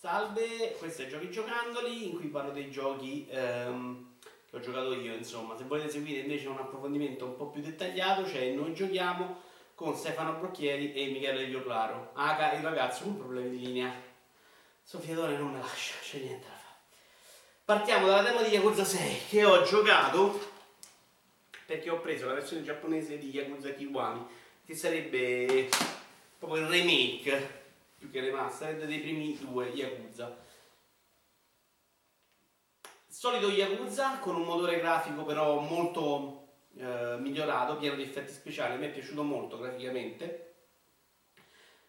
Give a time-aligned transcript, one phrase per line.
[0.00, 4.14] Salve, questo è Giochi Giocandoli in cui parlo dei giochi ehm,
[4.48, 5.54] che ho giocato io, insomma.
[5.58, 9.42] Se volete seguire invece un approfondimento un po' più dettagliato c'è Noi Giochiamo
[9.74, 13.92] con Stefano Brocchieri e Michele Violaro, Aga il ragazzo con problemi di linea.
[14.82, 16.78] Sofia Dore non me lascia, c'è niente da fare.
[17.66, 20.40] Partiamo dalla demo di Yakuza 6 che ho giocato
[21.66, 24.24] perché ho preso la versione giapponese di Yakuza Kiwami
[24.64, 25.68] che sarebbe
[26.38, 27.59] proprio il remake
[28.00, 30.34] più che remastered dei primi due Yakuza.
[33.06, 38.86] Solito Yakuza con un motore grafico però molto eh, migliorato, pieno di effetti speciali, me
[38.86, 40.54] è piaciuto molto graficamente.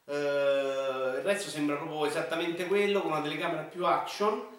[0.03, 4.49] Eh, il resto sembra proprio esattamente quello, con una telecamera più action.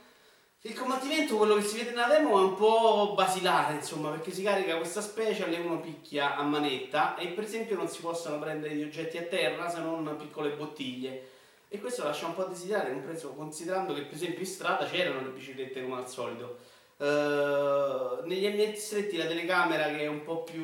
[0.63, 4.43] Il combattimento, quello che si vede nella demo, è un po' basilare, insomma, perché si
[4.43, 8.75] carica questa special e uno picchia a manetta e per esempio non si possono prendere
[8.75, 11.32] gli oggetti a terra se non piccole bottiglie
[11.75, 13.03] e questo lascia un po' a desiderare,
[13.35, 16.59] considerando che per esempio in strada c'erano le biciclette come al solito.
[16.99, 20.63] Uh, negli ambienti stretti la telecamera che è un po' più,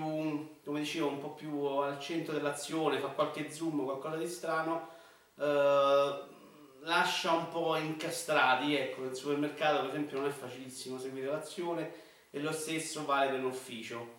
[0.62, 4.88] come dicevo, un po' più al centro dell'azione, fa qualche zoom, qualcosa di strano,
[5.36, 5.44] uh,
[6.80, 11.90] lascia un po' incastrati, ecco, nel supermercato per esempio non è facilissimo seguire l'azione
[12.30, 14.17] e lo stesso vale per l'ufficio.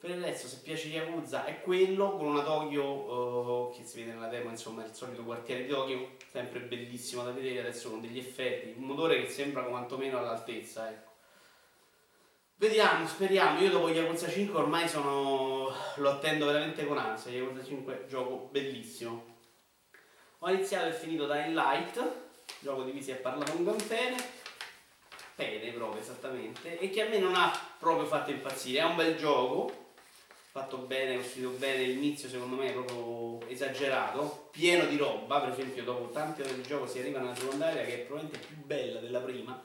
[0.00, 4.12] Per il resto, se piace Yakuza, è quello con una Tokyo uh, che si vede
[4.12, 8.18] nella demo, insomma, il solito quartiere di Tokyo, sempre bellissimo da vedere adesso con degli
[8.18, 11.10] effetti, un motore che sembra quantomeno all'altezza, ecco.
[12.54, 15.74] Vediamo, speriamo, io dopo Yakuza 5 ormai sono...
[15.96, 19.36] lo attendo veramente con ansia, Yakuza 5 gioco bellissimo.
[20.38, 22.00] Ho iniziato e finito Dying Light,
[22.60, 24.16] gioco di cui si è parlato un bene,
[25.34, 29.16] pene proprio esattamente, e che a me non ha proprio fatto impazzire, è un bel
[29.16, 29.86] gioco,
[30.58, 35.84] fatto bene, costruito bene, l'inizio secondo me è proprio esagerato, pieno di roba, per esempio
[35.84, 39.20] dopo tante ore di gioco si arriva nella secondaria che è probabilmente più bella della
[39.20, 39.62] prima,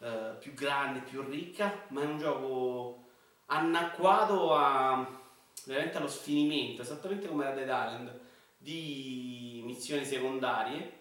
[0.00, 3.04] eh, più grande, più ricca, ma è un gioco
[3.46, 5.20] anacquato a,
[5.64, 8.20] veramente allo sfinimento, esattamente come la Dead Island,
[8.58, 11.00] di missioni secondarie,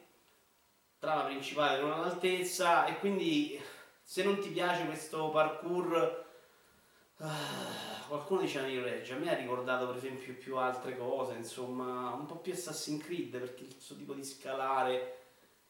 [1.00, 3.60] trama principale non all'altezza e quindi
[4.04, 6.21] se non ti piace questo parkour
[7.24, 12.14] Ah, qualcuno dice Unreal Edge, a me ha ricordato per esempio più altre cose, insomma,
[12.14, 15.18] un po' più Assassin's Creed perché il suo tipo di scalare,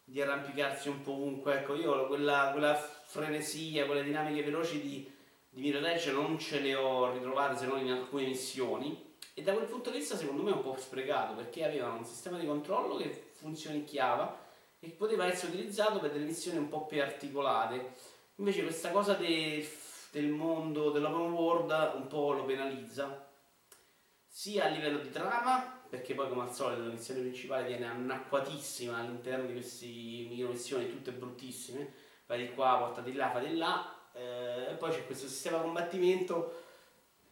[0.05, 5.11] di arrampicarsi un po' ovunque, ecco, io quella, quella frenesia, quelle dinamiche veloci di,
[5.49, 9.51] di Mirror Edge non ce le ho ritrovate se non in alcune missioni e da
[9.51, 12.45] quel punto di vista secondo me è un po' sprecato perché avevano un sistema di
[12.45, 14.39] controllo che funzionicchiava
[14.79, 17.93] e poteva essere utilizzato per delle missioni un po' più articolate.
[18.35, 19.61] Invece questa cosa del
[20.11, 23.29] del mondo dell'open world un po' lo penalizza,
[24.27, 28.97] sia a livello di trama, perché poi come al solito la missione principale viene annacquatissima
[28.97, 31.93] all'interno di queste micro missioni tutte bruttissime,
[32.27, 35.59] vai di qua, porta di là, fai di là, eh, e poi c'è questo sistema
[35.59, 36.59] combattimento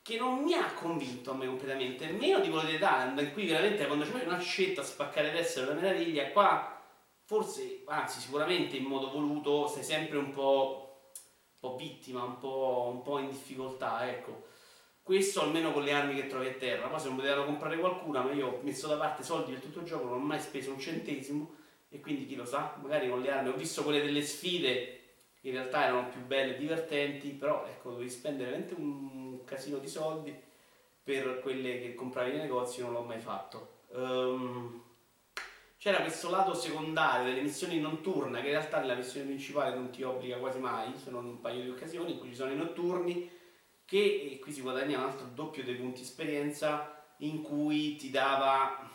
[0.02, 3.46] che non mi ha convinto a me completamente, meno di quello di Thailand, in cui
[3.46, 6.82] veramente quando c'è una scelta a spaccare è una meraviglia, qua
[7.26, 10.89] forse, anzi sicuramente in modo voluto, sei sempre un po'
[11.60, 14.48] po' vittima, un po', un po', in difficoltà, ecco.
[15.04, 16.88] Questo almeno con le armi che trovi a terra.
[16.88, 19.80] Poi se non potevano comprare qualcuna, ma io ho messo da parte soldi per tutto
[19.80, 21.56] il gioco, non ho mai speso un centesimo
[21.90, 25.00] e quindi chi lo sa, magari con le armi ho visto quelle delle sfide
[25.42, 29.88] in realtà erano più belle e divertenti, però ecco, dovevi spendere veramente un casino di
[29.88, 30.36] soldi
[31.02, 33.78] per quelle che compravi nei negozi, non l'ho mai fatto.
[33.92, 34.84] Um,
[35.80, 40.04] c'era questo lato secondario delle missioni notturne che in realtà nella missione principale non ti
[40.04, 43.32] obbliga quasi mai, se non un paio di occasioni in cui ci sono i notturni
[43.86, 48.90] che qui si guadagna un altro doppio dei punti esperienza in cui ti dava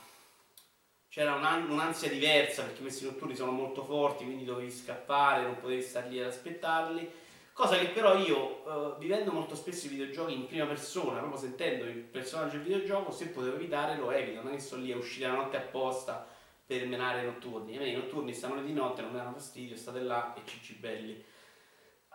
[1.08, 6.10] c'era un'ansia diversa perché questi notturni sono molto forti quindi dovevi scappare, non potevi stare
[6.10, 7.10] lì ad aspettarli
[7.54, 11.86] cosa che però io eh, vivendo molto spesso i videogiochi in prima persona proprio sentendo
[11.86, 14.98] il personaggio del videogioco se potevo evitare lo evito non è che sto lì a
[14.98, 17.76] uscire la notte apposta per menare i notturni.
[17.76, 21.22] Me i notturni stavano di notte, non mi danno fastidio, state là e cicci belli.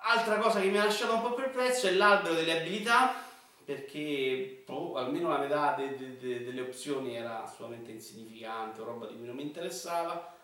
[0.01, 3.13] Altra cosa che mi ha lasciato un po' perplesso è l'albero delle abilità,
[3.65, 9.17] perché oh, almeno la metà de, de, de, delle opzioni era assolutamente insignificante roba di
[9.17, 10.35] cui non mi interessava.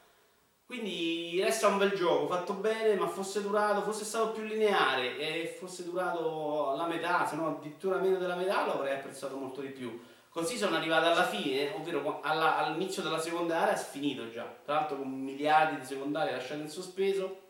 [0.66, 5.56] Quindi resta un bel gioco, fatto bene, ma fosse durato, fosse stato più lineare e
[5.60, 9.70] fosse durato la metà, se no addirittura meno della metà, lo avrei apprezzato molto di
[9.70, 10.00] più.
[10.36, 14.44] Così sono arrivato alla fine, ovvero alla, all'inizio della seconda area, finito già.
[14.66, 17.44] Tra l'altro con miliardi di secondarie lasciate in sospeso.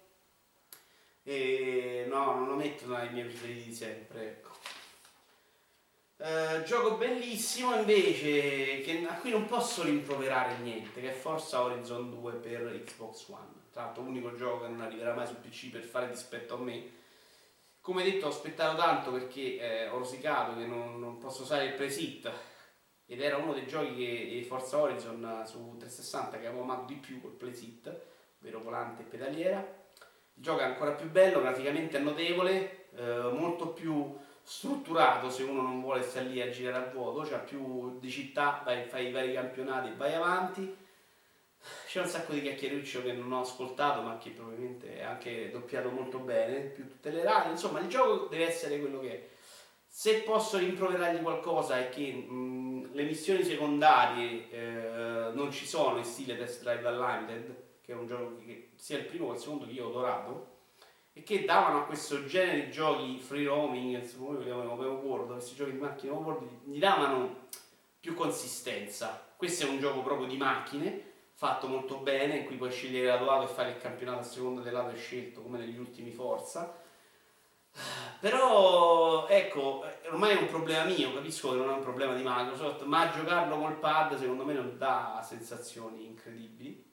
[1.24, 4.50] E no, non lo metto tra i miei preferiti di sempre, ecco.
[6.18, 12.12] Uh, gioco bellissimo invece che, a cui non posso rimproverare niente che è Forza Horizon
[12.12, 15.82] 2 per Xbox One tra l'altro l'unico gioco che non arriverà mai su PC per
[15.82, 16.92] fare dispetto a me.
[17.82, 21.74] Come detto ho aspettato tanto perché eh, ho rosicato che non, non, posso usare il
[21.74, 22.32] presit
[23.08, 27.22] ed era uno dei giochi che Forza Horizon su 360 che avevo amato di più
[27.22, 28.02] col playsit,
[28.40, 29.60] ovvero volante e pedaliera.
[29.60, 35.62] Il gioco è ancora più bello, graficamente è notevole, eh, molto più strutturato se uno
[35.62, 39.12] non vuole stare lì a girare a vuoto, c'ha più di città, vai, fai i
[39.12, 40.84] vari campionati e vai avanti.
[41.88, 45.90] C'è un sacco di chiacchieruccio che non ho ascoltato, ma che probabilmente è anche doppiato
[45.90, 47.52] molto bene, più tutte le radio.
[47.52, 49.28] Insomma, il gioco deve essere quello che è.
[49.98, 56.04] Se posso rimproverargli qualcosa è che mh, le missioni secondarie eh, non ci sono in
[56.04, 59.66] stile Test Drive Unlimited, che è un gioco che sia il primo che il secondo
[59.66, 60.58] che io ho adorato
[61.14, 65.32] e che davano a questo genere di giochi free roaming, insomma, noi vogliamo open world,
[65.32, 67.48] questi giochi di macchine open world, gli davano
[68.02, 69.26] più consistenza.
[69.38, 73.18] Questo è un gioco proprio di macchine, fatto molto bene, in cui puoi scegliere la
[73.18, 76.84] tua auto e fare il campionato a seconda dell'auto scelto, come negli ultimi Forza.
[78.20, 82.84] Però ecco, ormai è un problema mio, capisco che non è un problema di Microsoft,
[82.84, 86.84] ma giocarlo col pad secondo me non dà sensazioni incredibili.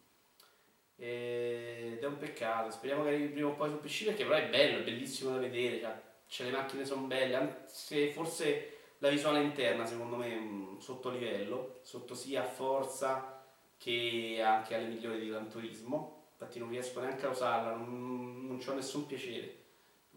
[0.96, 4.48] Ed è un peccato, speriamo che arrivi prima o poi su PC perché però è
[4.48, 9.42] bello, è bellissimo da vedere, cioè, cioè le macchine sono belle, anzi forse la visuale
[9.42, 13.42] interna secondo me è un sottolivello, sotto sia a forza
[13.78, 18.60] che anche alle migliori di Gran Turismo, infatti non riesco neanche a usarla, non, non
[18.64, 19.61] ho nessun piacere.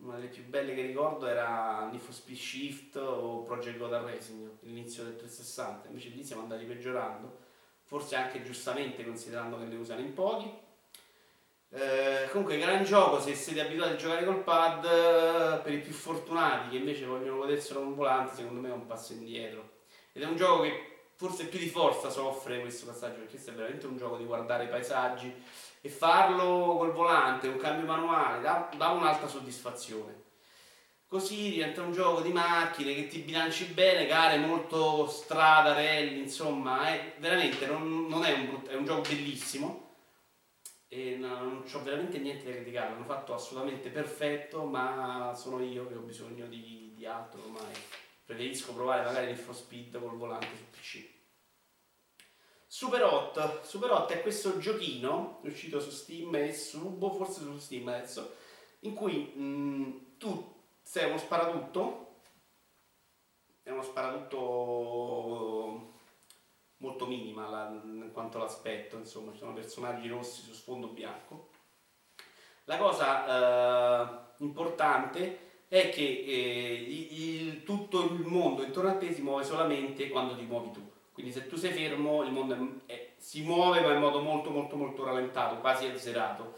[0.02, 5.04] Una delle più belle che ricordo era Need Speed Shift o Project Gotham Racing, l'inizio
[5.04, 7.38] del 360, invece lì siamo andati peggiorando,
[7.84, 10.64] forse anche giustamente considerando che le usano in pochi
[11.76, 14.86] eh, comunque, gran gioco se siete abituati a giocare col pad.
[14.86, 18.86] Eh, per i più fortunati che invece vogliono goderselo con volante, secondo me è un
[18.86, 19.72] passo indietro.
[20.14, 23.54] Ed è un gioco che forse più di forza soffre questo passaggio perché questo è
[23.54, 25.34] veramente un gioco di guardare paesaggi
[25.86, 30.24] e farlo col volante, un cambio manuale, dà, dà un'alta soddisfazione.
[31.06, 36.88] Così diventa un gioco di macchine che ti bilanci bene, gare molto strada, rally, insomma,
[36.88, 39.98] è veramente non, non è, un brutto, è un gioco bellissimo
[40.88, 45.94] e non ho veramente niente da criticare, l'hanno fatto assolutamente perfetto, ma sono io che
[45.94, 47.74] ho bisogno di, di altro ormai.
[48.26, 51.14] Preferisco provare magari il for speed col volante su PC.
[52.76, 53.62] Super Hot.
[53.62, 58.36] Super Hot è questo giochino uscito su Steam e su, boh, forse su Steam adesso,
[58.80, 62.18] in cui mh, tu sei uno sparatutto,
[63.64, 64.40] è uno sparatutto
[66.76, 71.52] molto minima la, in quanto all'aspetto, insomma, ci sono personaggi rossi su sfondo bianco.
[72.66, 79.22] La cosa eh, importante è che eh, il, tutto il mondo intorno a te si
[79.22, 80.95] muove solamente quando ti muovi tu.
[81.16, 82.54] Quindi se tu sei fermo il mondo
[82.86, 86.56] è, è, si muove ma in modo molto molto molto rallentato, quasi azzerato.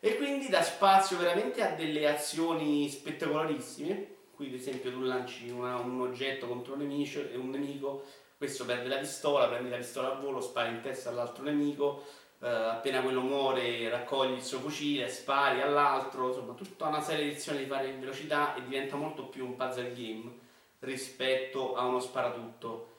[0.00, 4.12] E quindi dà spazio veramente a delle azioni spettacolarissime.
[4.34, 8.04] Qui ad esempio tu lanci una, un oggetto contro un nemico, un nemico
[8.36, 12.04] questo perde la pistola, prendi la pistola a volo, spari in testa all'altro nemico,
[12.40, 17.34] eh, appena quello muore raccogli il suo fucile, spari all'altro, insomma tutta una serie di
[17.36, 20.38] azioni di fare in velocità e diventa molto più un puzzle game
[20.80, 22.93] rispetto a uno sparatutto.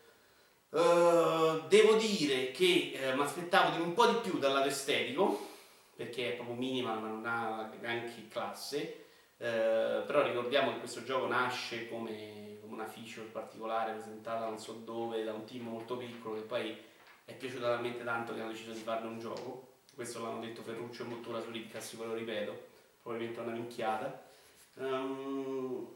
[0.70, 5.48] Uh, devo dire che uh, mi aspettavo di un po' di più dal lato estetico,
[5.96, 9.06] perché è proprio minima ma non ha granché classe,
[9.38, 15.24] uh, però ricordiamo che questo gioco nasce come una feature particolare presentata non so dove
[15.24, 16.78] da un team molto piccolo che poi
[17.24, 19.74] è piaciuta talmente tanto che hanno deciso di farne un gioco.
[19.94, 22.68] Questo l'hanno detto Ferruccio e Mottura su Riccas, ve lo ripeto,
[23.02, 24.24] probabilmente una minchiata.
[24.76, 25.88] Um,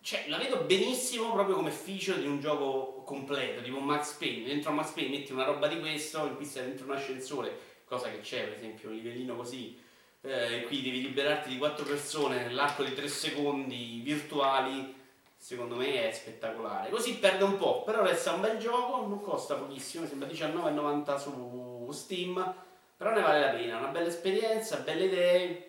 [0.00, 4.46] cioè, la vedo benissimo proprio come feature di un gioco completo, tipo Max Payne.
[4.46, 8.10] Dentro Max Payne metti una roba di questo, in cui stai dentro un ascensore, cosa
[8.10, 9.78] che c'è, per esempio, un livellino così,
[10.22, 14.96] eh, qui devi liberarti di quattro persone nell'arco di tre secondi virtuali
[15.38, 16.90] secondo me è spettacolare.
[16.90, 21.88] Così perde un po', però resta un bel gioco, non costa pochissimo, sembra 19,90 su
[21.92, 22.54] Steam,
[22.96, 25.67] però ne vale la pena, una bella esperienza, belle idee,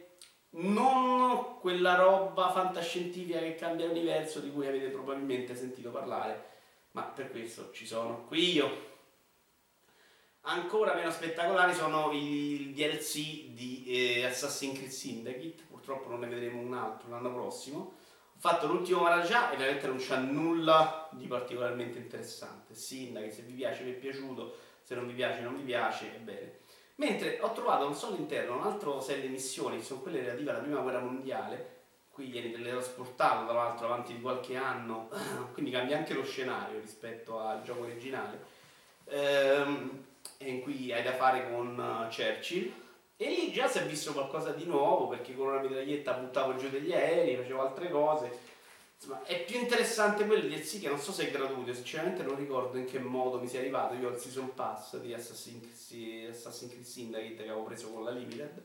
[0.52, 6.48] non quella roba fantascientifica che cambia l'universo di cui avete probabilmente sentito parlare,
[6.92, 8.88] ma per questo ci sono qui io.
[10.42, 16.60] Ancora meno spettacolari sono i DLC di eh, Assassin's Creed Syndicate, purtroppo non ne vedremo
[16.60, 17.98] un altro l'anno prossimo
[18.40, 22.74] fatto l'ultimo Maharaja e veramente non c'è nulla di particolarmente interessante.
[22.74, 26.16] Sinda che se vi piace vi è piaciuto, se non vi piace non vi piace,
[26.16, 26.60] è bene.
[27.00, 30.50] Mentre ho trovato non solo all'interno un altro serie di missioni, che sono quelle relative
[30.50, 31.78] alla prima guerra mondiale,
[32.12, 35.10] qui viene teletrasportato tra l'altro avanti di qualche anno,
[35.54, 38.40] quindi cambia anche lo scenario rispetto al gioco originale,
[39.06, 40.06] ehm,
[40.40, 42.70] in cui hai da fare con uh, Churchill,
[43.16, 46.68] e lì già si è visto qualcosa di nuovo perché con una mitraglietta buttavo giù
[46.68, 48.58] degli aerei, facevo altre cose.
[49.02, 52.36] Insomma, è più interessante quello di DLC che non so se è gratuito, sinceramente non
[52.36, 53.94] ricordo in che modo mi sia arrivato.
[53.94, 58.12] Io il Season Pass di Assassin's Creed, Assassin's Creed Syndicate che avevo preso con la
[58.12, 58.62] Limited.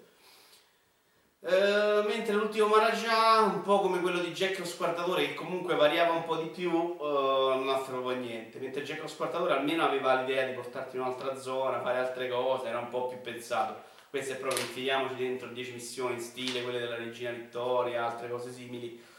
[1.38, 6.14] Uh, mentre l'ultimo Maharaja, un po' come quello di Jack lo Squartatore, che comunque variava
[6.14, 8.58] un po' di più, uh, non ha proprio niente.
[8.58, 12.66] Mentre Jack lo Squartatore almeno aveva l'idea di portarti in un'altra zona, fare altre cose,
[12.66, 13.82] era un po' più pensato.
[14.10, 19.12] Questo è proprio infiliamoci dentro 10 missioni stile quelle della Regina Vittoria, altre cose simili,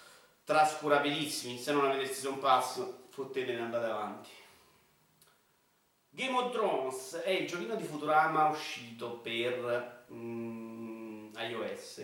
[0.46, 1.58] trascurabilissimi.
[1.58, 4.30] Se non avete il Season Pass, fottetene andate avanti.
[6.10, 10.06] Game of Thrones è il giochino di Futurama uscito per...
[10.14, 10.86] Mm,
[11.38, 12.02] iOS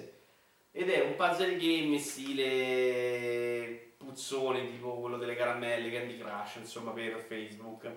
[0.71, 7.19] ed è un puzzle game stile puzzone tipo quello delle caramelle Candy Crush insomma per
[7.19, 7.91] Facebook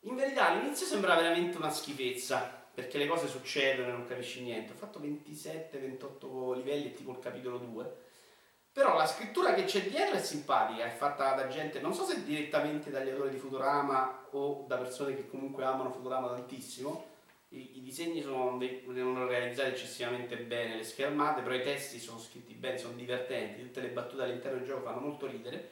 [0.00, 4.72] in verità all'inizio sembra veramente una schifezza perché le cose succedono e non capisci niente
[4.72, 7.96] ho fatto 27-28 livelli tipo il capitolo 2
[8.72, 12.24] però la scrittura che c'è dietro è simpatica, è fatta da gente, non so se
[12.24, 17.10] direttamente dagli autori di Futurama o da persone che comunque amano Futurama tantissimo,
[17.48, 22.54] i, i disegni sono, sono realizzati eccessivamente bene, le schermate, però i testi sono scritti
[22.54, 25.70] bene, sono divertenti, tutte le battute all'interno del gioco fanno molto ridere.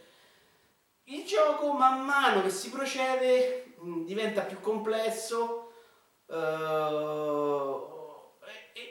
[1.05, 5.73] Il gioco man mano che si procede mh, diventa più complesso
[6.27, 8.00] uh,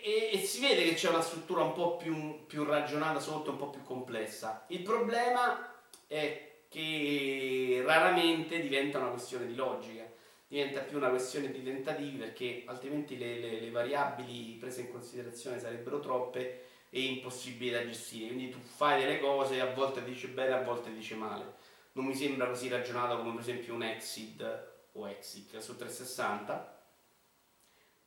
[0.02, 3.58] e, e, si vede che c'è una struttura un po' più, più ragionata sotto, un
[3.58, 4.66] po' più complessa.
[4.68, 5.74] Il problema
[6.08, 10.08] è che raramente diventa una questione di logica
[10.50, 15.60] diventa più una questione di tentativi perché altrimenti le, le, le variabili prese in considerazione
[15.60, 18.34] sarebbero troppe e impossibili da gestire.
[18.34, 21.58] Quindi tu fai delle cose, a volte dice bene, a volte dice male.
[21.92, 26.78] Non mi sembra così ragionato come per esempio un Exit o Exit su 360.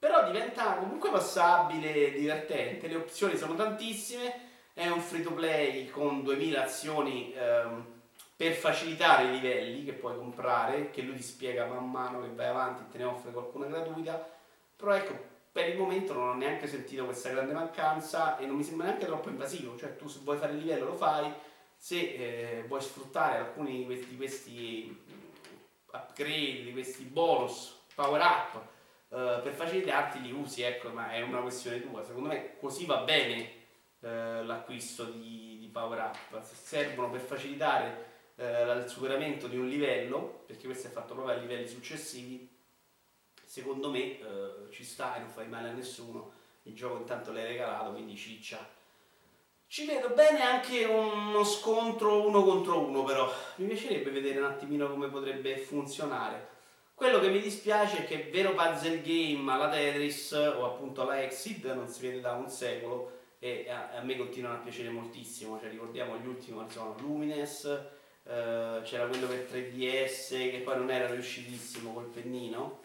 [0.02, 4.34] Però diventa comunque passabile, divertente, le opzioni sono tantissime,
[4.74, 7.86] è un free to play con 2000 azioni ehm,
[8.34, 12.48] per facilitare i livelli che puoi comprare, che lui ti spiega man mano che vai
[12.48, 14.28] avanti e te ne offre qualcuna gratuita,
[14.74, 15.16] però ecco,
[15.52, 19.06] per il momento non ho neanche sentito questa grande mancanza e non mi sembra neanche
[19.06, 21.32] troppo invasivo, cioè tu se vuoi fare il livello lo fai,
[21.76, 25.04] se eh, vuoi sfruttare alcuni di questi, di questi,
[25.92, 28.70] upgrade, di questi bonus, power up,
[29.12, 32.98] eh, per facilitarti li usi, ecco, ma è una questione tua, secondo me così va
[32.98, 33.52] bene
[34.00, 39.68] eh, l'acquisto di, di power up, se servono per facilitare eh, il superamento di un
[39.68, 42.48] livello, perché questo è fatto proprio a livelli successivi,
[43.44, 46.40] secondo me eh, ci sta e non fai male a nessuno.
[46.62, 48.66] Il gioco intanto l'hai regalato, quindi ciccia.
[49.66, 54.88] Ci vedo bene anche uno scontro uno contro uno, però mi piacerebbe vedere un attimino
[54.88, 56.48] come potrebbe funzionare.
[57.02, 61.66] Quello che mi dispiace è che vero puzzle game alla Tetris o appunto alla Exit
[61.74, 65.58] non si vede da un secolo e a, a me continuano a piacere moltissimo.
[65.58, 67.88] Cioè, ricordiamo gli ultimi, sono Lumines,
[68.22, 72.80] Uh, c'era quello per 3DS che poi non era riuscitissimo col pennino.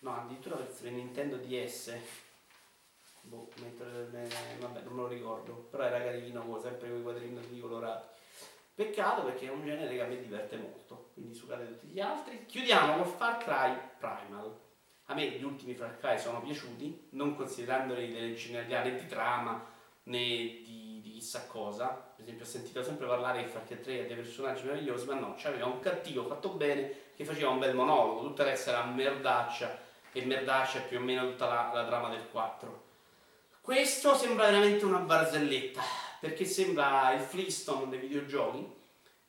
[0.00, 1.96] No, addirittura per Nintendo DS.
[3.22, 5.68] Boh, mentre, eh, vabbè, non me lo ricordo.
[5.70, 8.20] Però era carino, sempre con i quadrini colorati.
[8.74, 11.10] Peccato perché è un genere che a me diverte molto.
[11.12, 12.46] Quindi sucate tutti gli altri.
[12.46, 14.58] Chiudiamo con Far Cry Primal.
[15.06, 19.70] A me gli ultimi Far Cry sono piaciuti, non considerandoli delle genialità né di trama
[20.04, 24.06] né di, di chissà cosa per esempio ho sentito sempre parlare di Far Cry 3
[24.06, 28.20] dei personaggi meravigliosi, ma no, c'aveva un cattivo fatto bene che faceva un bel monologo,
[28.20, 29.76] tutta il era merdaccia
[30.12, 32.82] e merdaccia più o meno tutta la, la trama del 4.
[33.60, 35.80] Questo sembra veramente una barzelletta,
[36.22, 38.64] perché sembra il Flintstone dei videogiochi,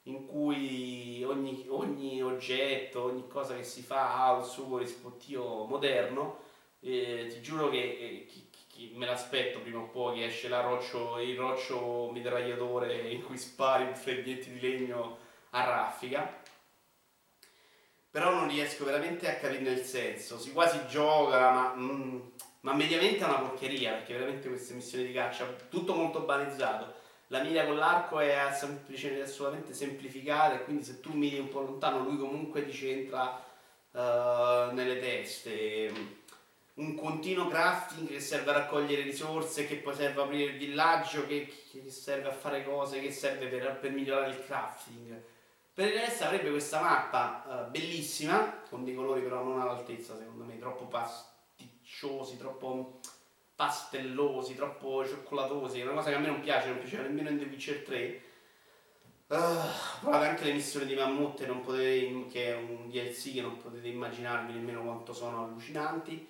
[0.04, 6.42] in cui ogni, ogni oggetto, ogni cosa che si fa ha il suo rispettivo moderno.
[6.82, 8.28] Eh, ti giuro che eh,
[8.68, 13.86] chi, me l'aspetto prima o poi che esce roccio, il roccio mitragliatore in cui spari
[13.86, 15.18] un fernietti di legno
[15.52, 16.42] a raffica
[18.14, 22.20] però non riesco veramente a capirne il senso si quasi gioca ma, mm,
[22.64, 27.42] ma mediamente è una porcheria perché veramente queste missioni di caccia tutto molto banalizzato la
[27.42, 32.18] mira con l'arco è assolutamente semplificata e quindi se tu miri un po' lontano lui
[32.18, 33.44] comunque ti centra
[33.92, 36.22] uh, nelle teste
[36.76, 41.28] un continuo crafting che serve a raccogliere risorse, che poi serve a aprire il villaggio,
[41.28, 45.22] che, che serve a fare cose, che serve per, per, migliorare il crafting.
[45.72, 50.46] Per il resto avrebbe questa mappa uh, bellissima, con dei colori però non all'altezza secondo
[50.46, 50.86] me, troppo
[51.94, 53.00] pasticciosi, troppo
[53.56, 57.38] pastellosi, troppo cioccolatosi, è una cosa che a me non piace, non piaceva nemmeno in
[57.38, 58.22] The Witcher 3.
[59.28, 59.36] Uh,
[60.02, 64.54] provate anche le missioni di Mammut potete, che è un DLC che non potete immaginarvi
[64.54, 66.28] nemmeno quanto sono allucinanti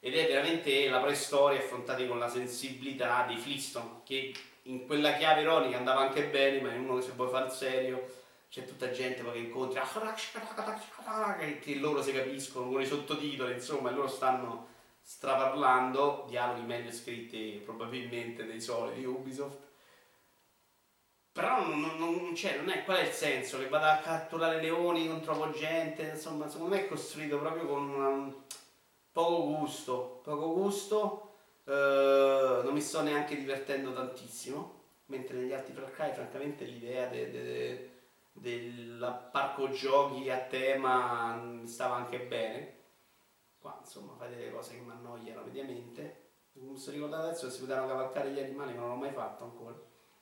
[0.00, 4.32] ed è veramente la preistoria affrontata con la sensibilità dei Flintstone che
[4.62, 7.52] in quella chiave ironica andava anche bene ma in uno che se vuoi fare il
[7.52, 8.06] serio
[8.48, 9.78] c'è tutta gente che incontri
[11.60, 14.74] che loro si capiscono con i sottotitoli insomma e loro stanno
[15.08, 19.64] straparlando dialoghi meglio scritti probabilmente dei soliti Ubisoft.
[21.30, 23.58] Però non, non, non, cioè, non è qual è il senso?
[23.58, 27.88] Che vada a catturare leoni non trovo gente insomma secondo me è costruito proprio con
[27.88, 28.34] una,
[29.12, 31.34] poco gusto poco gusto
[31.64, 37.30] eh, non mi sto neanche divertendo tantissimo mentre negli altri Far Cry francamente l'idea de,
[37.30, 37.90] de, de,
[38.32, 42.75] del parco giochi a tema mi stava anche bene
[43.66, 47.60] qua insomma fate delle cose che mi annoiano mediamente non sto ricordando adesso se si
[47.60, 49.74] potevano cavalcare gli animali ma non l'ho mai fatto ancora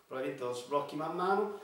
[0.06, 1.60] probabilmente lo sblocchi man mano.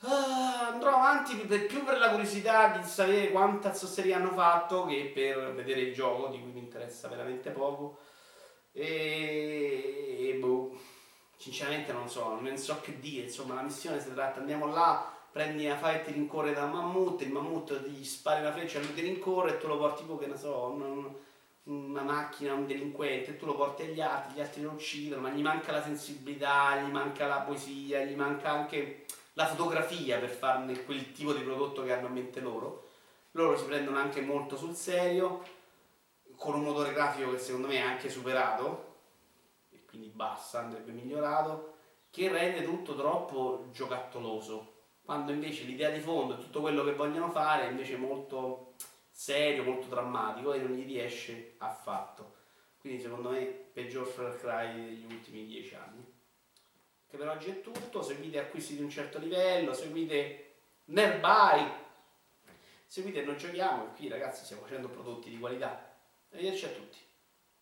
[0.00, 5.10] Uh, andrò avanti per, più per la curiosità di sapere quanta zozzeria hanno fatto che
[5.14, 7.98] per vedere il gioco di cui mi interessa veramente poco.
[8.72, 10.76] E, e boh,
[11.36, 13.24] sinceramente non so, non so che dire.
[13.24, 17.20] Insomma, la missione si tratta: andiamo là, prendi la fai e ti rincorre da mammut,
[17.22, 20.28] il mammut ti spari una freccia, lui ti rincorre e tu lo porti tipo che
[20.28, 20.72] ne so.
[20.76, 21.12] Non,
[21.64, 25.42] una macchina, un delinquente, tu lo porti agli altri, gli altri lo uccidono, ma gli
[25.42, 31.10] manca la sensibilità, gli manca la poesia, gli manca anche la fotografia per farne quel
[31.10, 32.90] tipo di prodotto che hanno in mente loro.
[33.32, 35.42] Loro si prendono anche molto sul serio,
[36.36, 38.98] con un motore grafico che secondo me è anche superato,
[39.72, 41.72] e quindi basta, andrebbe migliorato,
[42.10, 44.73] che rende tutto troppo giocattoloso,
[45.04, 48.74] quando invece l'idea di fondo tutto quello che vogliono fare è invece molto
[49.10, 52.36] serio, molto drammatico e non gli riesce affatto.
[52.78, 56.04] Quindi secondo me peggior Far Cry degli ultimi dieci anni.
[57.06, 60.54] Che per oggi è tutto, seguite acquisti di un certo livello, seguite
[60.86, 61.70] Nearby,
[62.86, 65.96] seguite Non Giochiamo, qui ragazzi stiamo facendo prodotti di qualità.
[66.30, 66.98] Arrivederci a tutti.